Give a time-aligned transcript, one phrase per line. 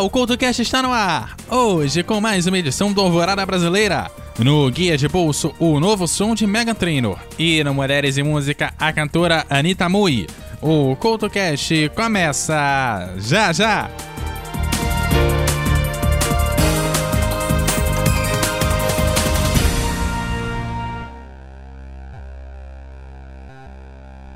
[0.00, 1.36] O CoutoCast está no ar!
[1.48, 4.10] Hoje com mais uma edição do Alvorada Brasileira.
[4.38, 7.18] No Guia de Bolso, o novo som de Mega Trainor.
[7.38, 10.26] E no Mulheres e Música, a cantora Anitta Mui.
[10.60, 13.88] O CoutoCast começa já já!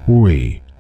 [0.07, 0.63] Oi,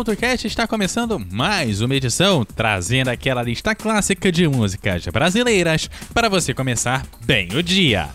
[0.00, 6.54] CultoCast está começando mais uma edição, trazendo aquela lista clássica de músicas brasileiras para você
[6.54, 8.08] começar bem o dia.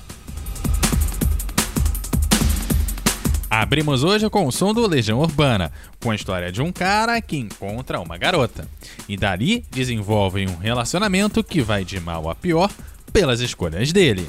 [3.48, 7.38] Abrimos hoje com o som do Legião Urbana, com a história de um cara que
[7.38, 8.68] encontra uma garota.
[9.08, 12.72] E dali desenvolvem um relacionamento que vai de mal a pior
[13.14, 14.28] pelas escolhas dele.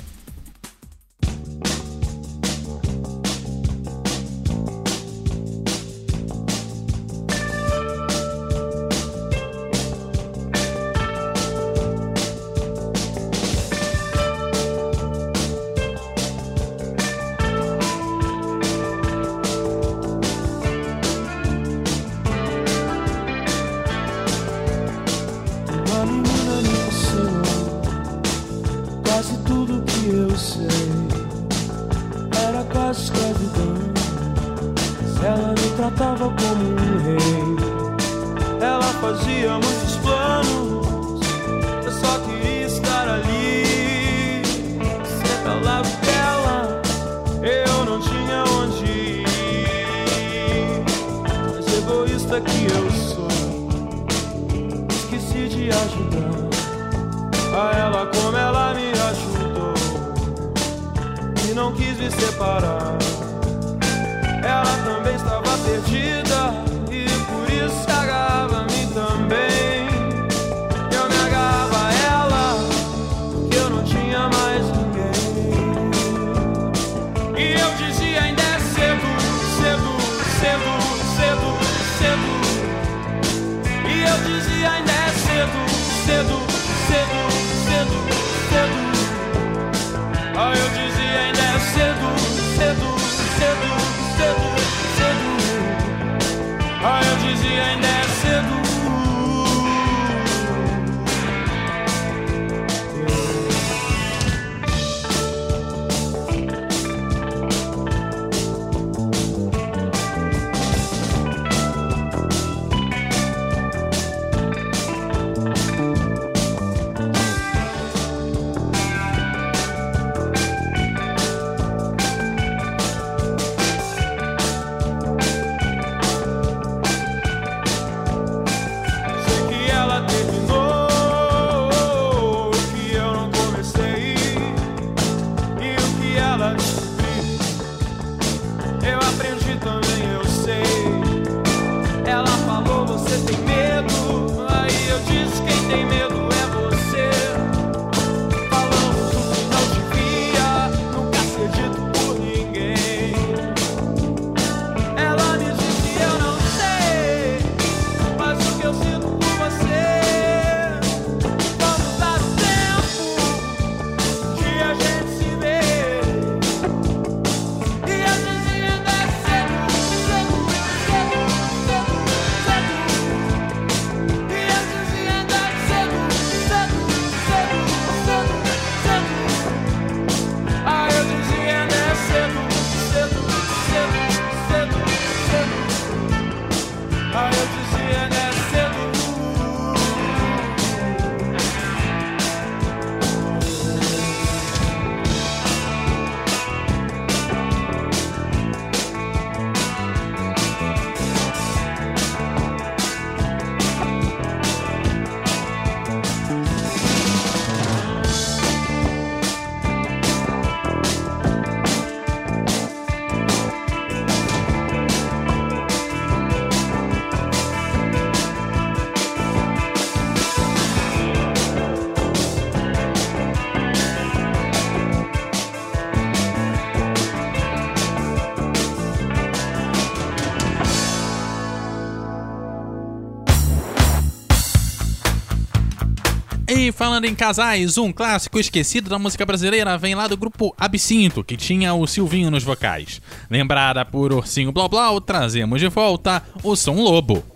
[236.77, 241.37] Falando em casais, um clássico esquecido da música brasileira vem lá do grupo Absinto, que
[241.37, 243.01] tinha o Silvinho nos vocais.
[243.31, 247.36] Lembrada por Ursinho Blau Blau, trazemos de volta o Som Lobo.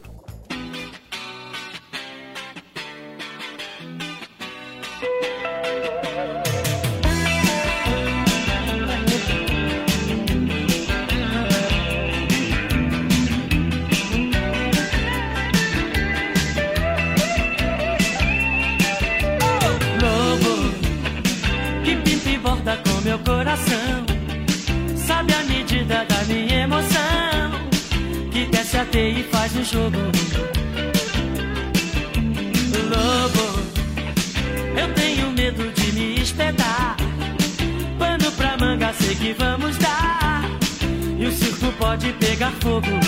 [29.65, 29.99] Jogo.
[32.91, 33.61] Lobo,
[34.79, 36.97] eu tenho medo de me espetar.
[37.99, 40.45] Pano pra manga, sei que vamos dar.
[41.19, 43.00] E o circo pode pegar fogo.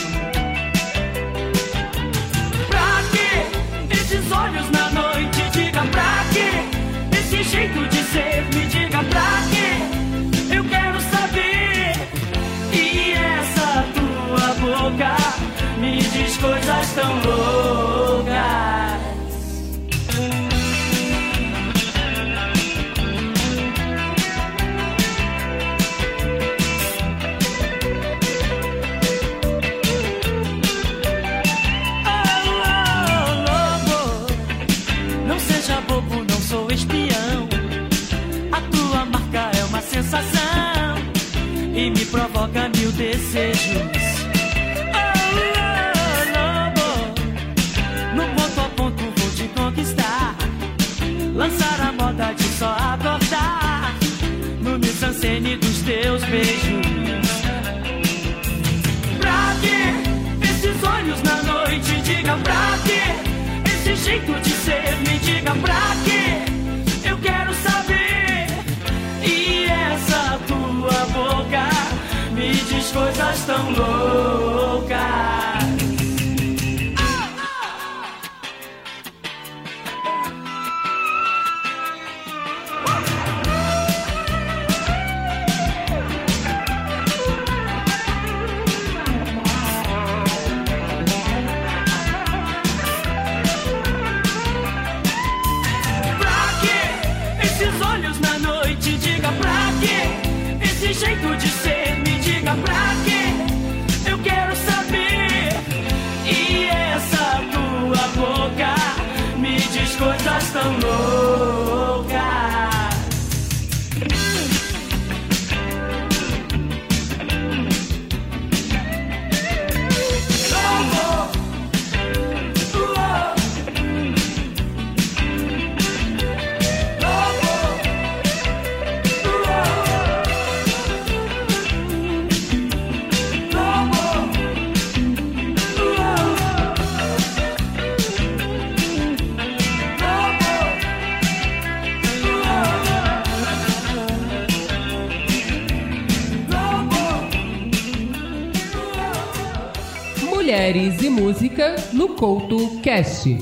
[150.63, 153.37] Mulheres e Música no Couto Cast.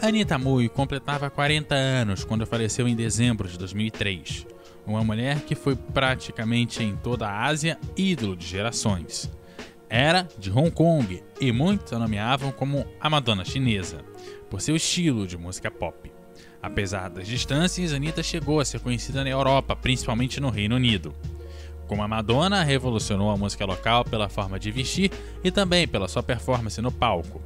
[0.00, 4.46] Anita Mui completava 40 anos quando faleceu em dezembro de 2003.
[4.86, 9.30] Uma mulher que foi praticamente em toda a Ásia ídolo de gerações.
[9.90, 13.98] Era de Hong Kong e muitos a nomeavam como a Madonna chinesa,
[14.48, 16.10] por seu estilo de música pop.
[16.62, 21.14] Apesar das distâncias, Anitta chegou a ser conhecida na Europa, principalmente no Reino Unido.
[21.92, 25.10] Como a Madonna, revolucionou a música local pela forma de vestir
[25.44, 27.42] e também pela sua performance no palco.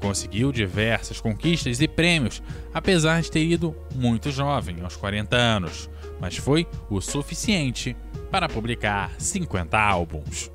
[0.00, 2.42] Conseguiu diversas conquistas e prêmios,
[2.72, 7.94] apesar de ter ido muito jovem, aos 40 anos, mas foi o suficiente
[8.30, 10.50] para publicar 50 álbuns.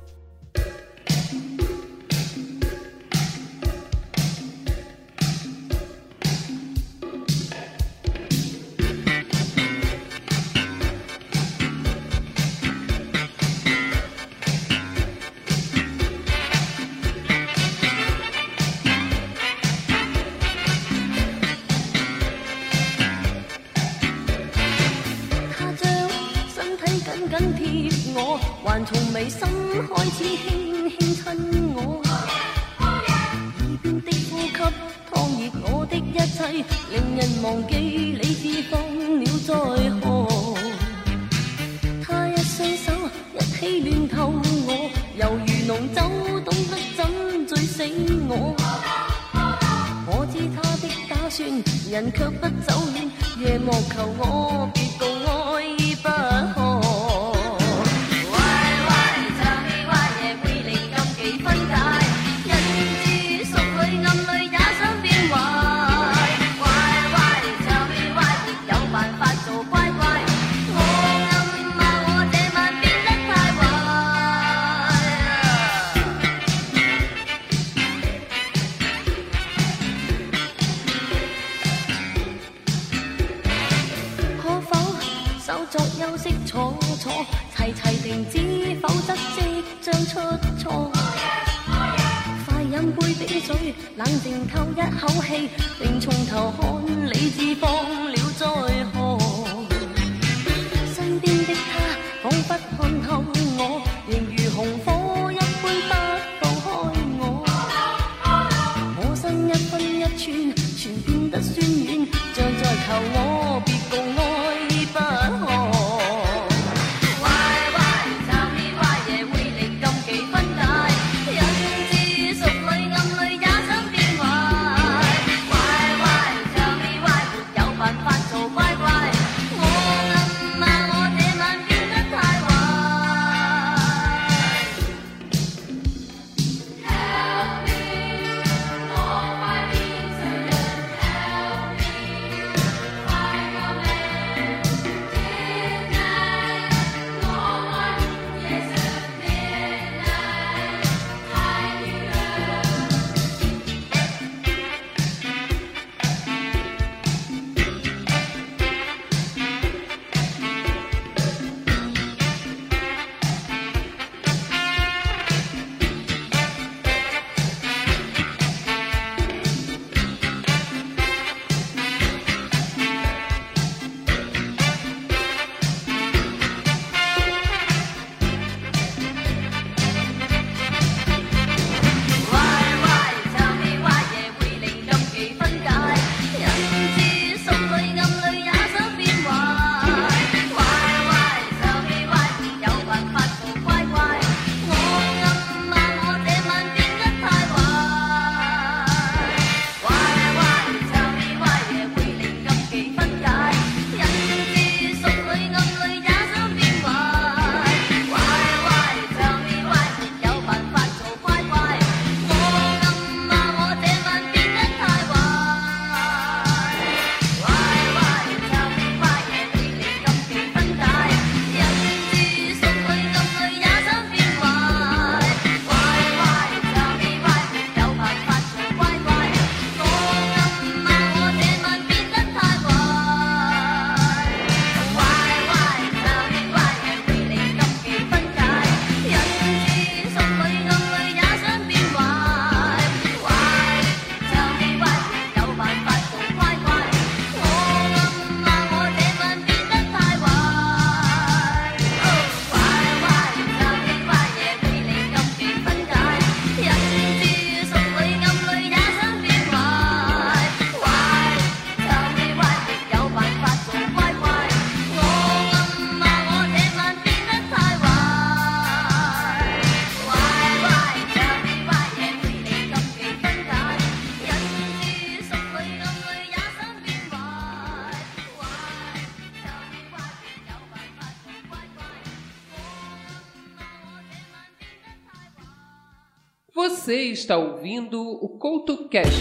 [287.26, 289.20] está ouvindo o CoutoCast.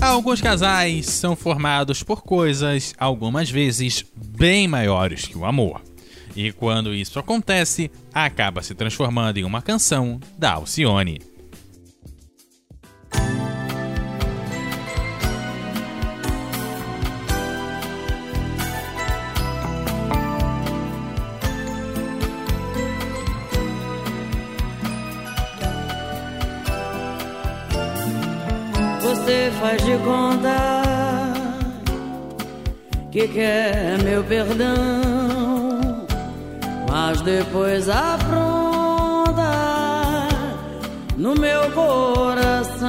[0.00, 5.82] Alguns casais são formados por coisas, algumas vezes, bem maiores que o amor.
[6.36, 11.31] E quando isso acontece, acaba se transformando em uma canção da Alcione.
[30.02, 31.22] Gioconda
[33.12, 36.06] que quer meu perdão,
[36.90, 38.32] mas depois apronta
[41.16, 42.88] no meu coração,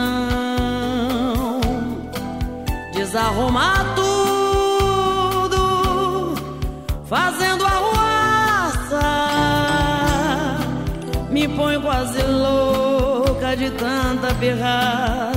[2.93, 5.55] desarrumar tudo,
[7.05, 7.77] fazendo a
[8.89, 9.03] ruaça,
[11.29, 15.32] me põe quase louca de tanta pirraça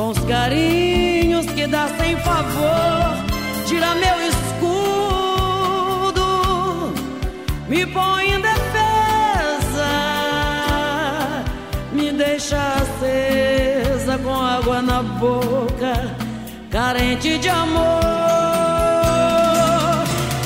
[0.00, 3.22] com os carinhos que dá sem favor,
[3.66, 4.64] tira meu escudo,
[7.68, 9.92] me põe em defesa,
[11.92, 16.16] me deixa acesa com água na boca,
[16.70, 18.00] carente de amor.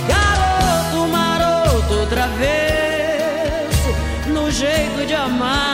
[0.08, 3.70] Garoto maroto, outra vez,
[4.26, 5.74] no jeito de amar.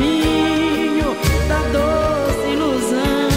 [0.00, 1.14] Caminho
[1.48, 3.28] da doce ilusão.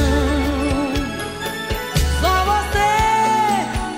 [2.22, 2.92] Só você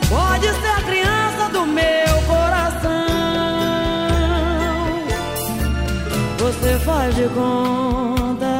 [0.10, 3.06] pode ser a criança do meu coração.
[6.39, 8.56] Você faz de conta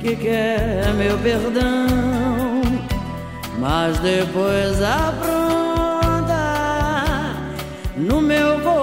[0.00, 2.62] que quer meu perdão,
[3.58, 5.62] mas depois apronta
[7.96, 8.81] no meu coração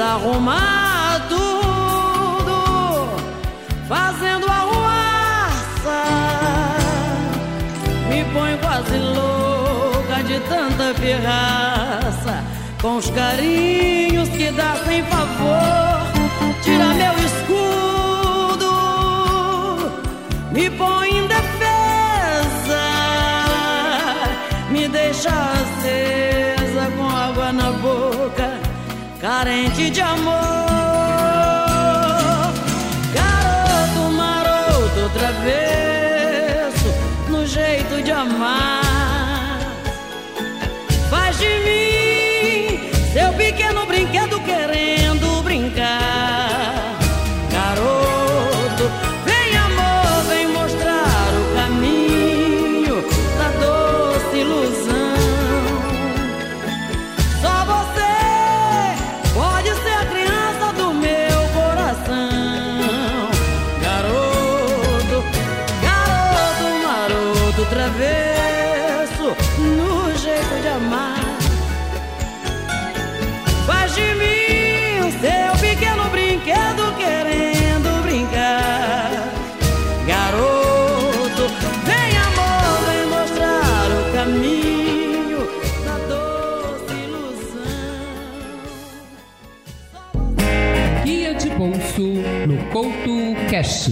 [0.00, 2.56] desarrumar tudo,
[3.86, 6.02] fazendo arruaça.
[8.08, 12.42] Me põe quase louca de tanta pirraça,
[12.80, 16.00] com os carinhos que dá sem favor.
[16.62, 18.72] Tira meu escudo,
[20.50, 22.80] me põe em defesa,
[24.70, 25.59] me deixa
[29.20, 30.34] carente de amor.
[33.14, 36.88] Garoto maroto, travesso,
[37.28, 38.89] no jeito de amar.
[91.60, 93.90] No Couto Cast.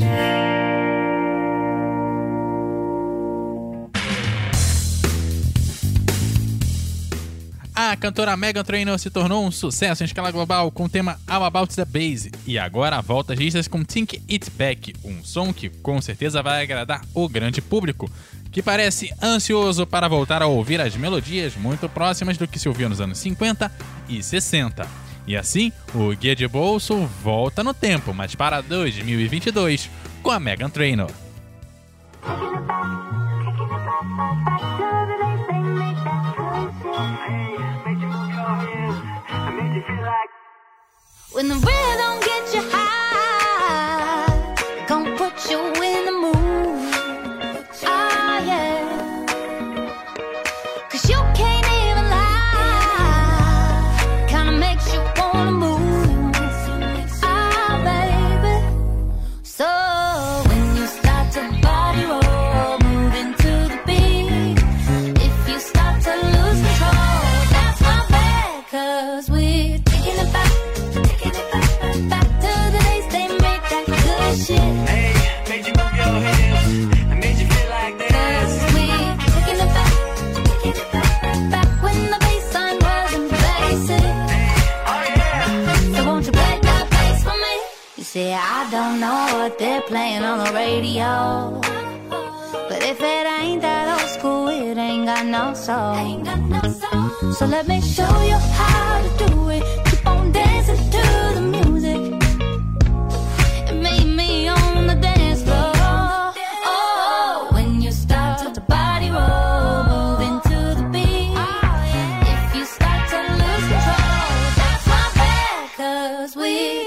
[7.75, 11.45] A cantora Megan Trainor se tornou um sucesso em escala global com o tema All
[11.45, 15.69] About the Bass e agora volta às listas com Think It Back, um som que
[15.69, 18.11] com certeza vai agradar o grande público,
[18.51, 22.89] que parece ansioso para voltar a ouvir as melodias muito próximas do que se ouvia
[22.89, 23.71] nos anos 50
[24.09, 25.08] e 60.
[25.29, 29.91] E assim, o Guia de Bolso volta no tempo, mas para 2022,
[30.23, 31.11] com a Megan Trainor.
[41.35, 42.78] When the rhythm gets you high,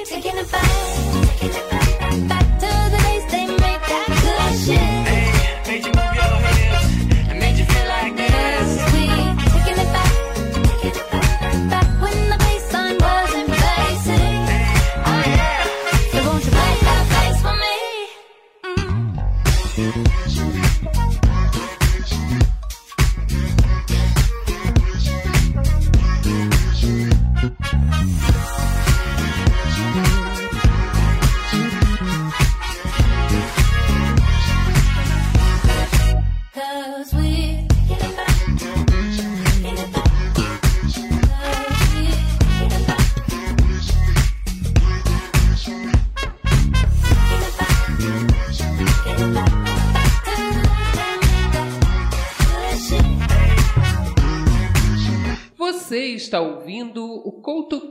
[0.05, 1.90] taking a bite, taking a bite.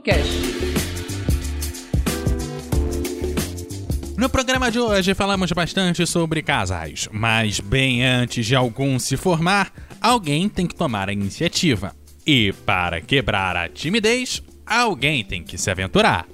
[0.01, 0.31] Podcast.
[4.17, 9.71] No programa de hoje falamos bastante sobre casais, mas bem antes de algum se formar,
[10.01, 11.95] alguém tem que tomar a iniciativa.
[12.25, 16.25] E para quebrar a timidez, alguém tem que se aventurar.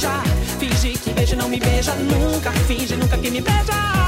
[0.00, 0.24] beijar.
[0.58, 2.50] Finge que beija, não me beija nunca.
[2.66, 3.99] Finge nunca que me beija.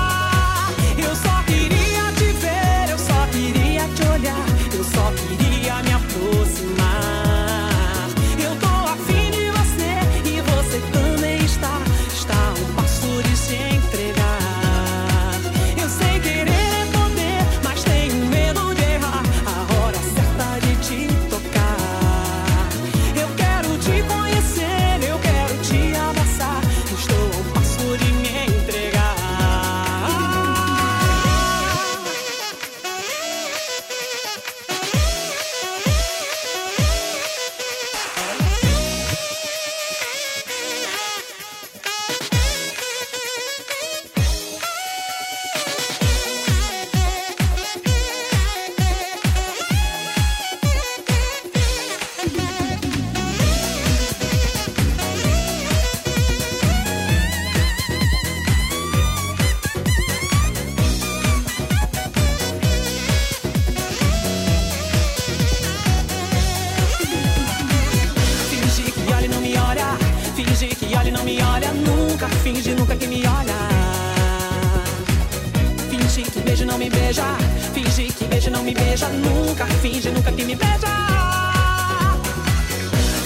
[76.53, 77.25] beijo, não me beija.
[77.73, 79.65] Finge que beijo, não me beija nunca.
[79.81, 80.93] Finge nunca que me beija.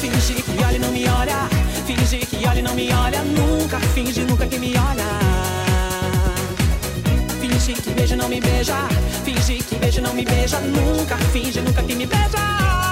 [0.01, 1.49] Finge que olha e não me olha.
[1.87, 3.81] Finge que olha e não me olha nunca.
[3.95, 5.09] Finge nunca que me olha.
[7.41, 8.77] Finge que beijo, não me beija.
[9.25, 11.17] Finge que beijo, não me beija nunca.
[11.33, 12.86] Finge nunca que me beija.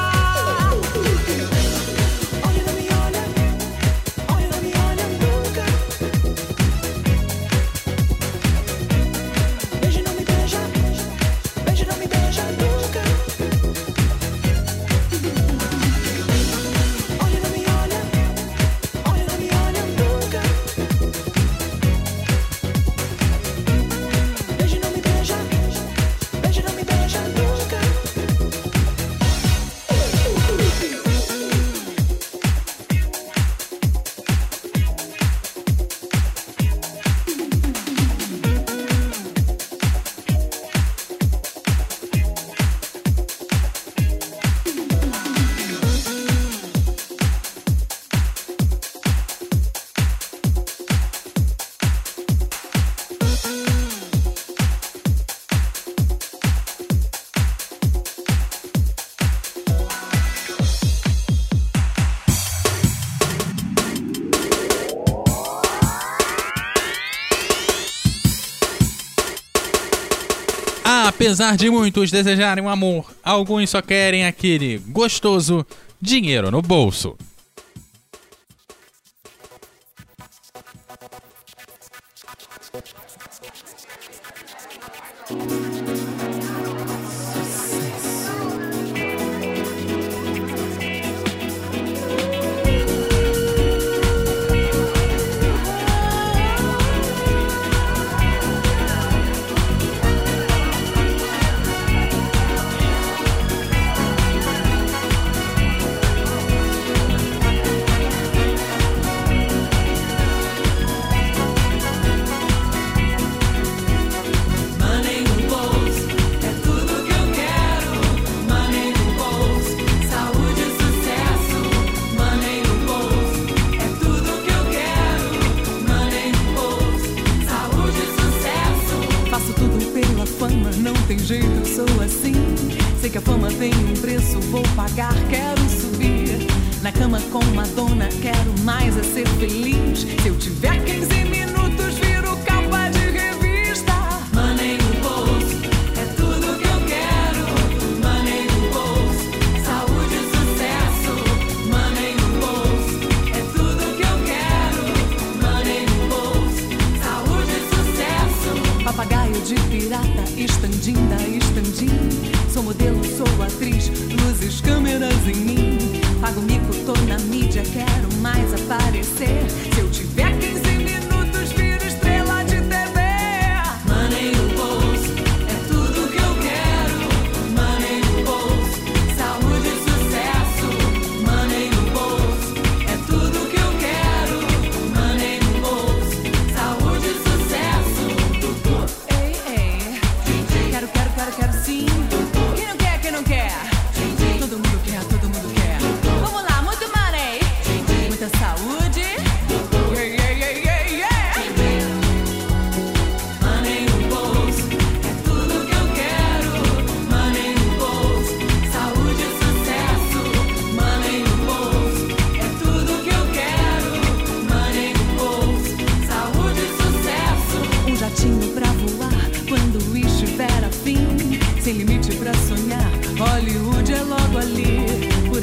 [71.24, 75.64] Apesar de muitos desejarem um amor, alguns só querem aquele gostoso
[75.98, 77.16] dinheiro no bolso.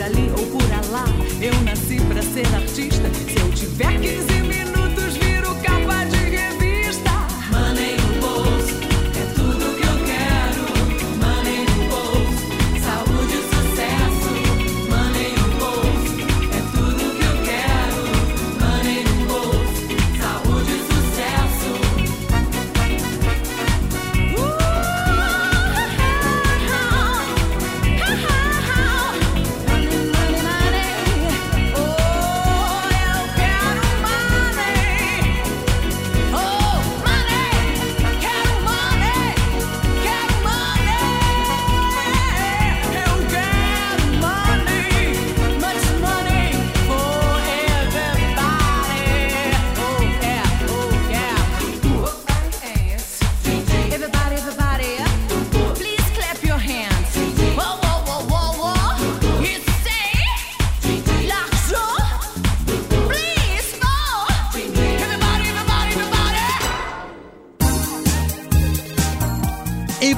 [0.02, 0.62] ali ou por
[0.92, 1.06] lá.
[1.42, 3.41] Eu nasci para ser artista.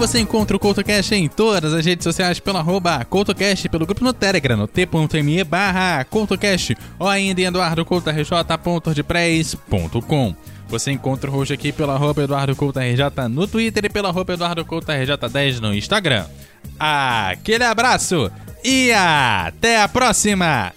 [0.08, 4.12] você encontra o CoutoCast em todas as redes sociais pelo arroba CoutoCast, pelo grupo no
[4.12, 10.36] Telegram, no t.me barra CoutoCast, ou ainda em eduardocoutorj.ordpress.com.
[10.68, 15.74] Você encontra o hoje aqui pelo arroba EduardoCoutoRJ no Twitter e pelo arroba EduardoCoutoRJ10 no
[15.74, 16.26] Instagram.
[16.78, 18.30] Aquele abraço
[18.62, 20.74] e até a próxima!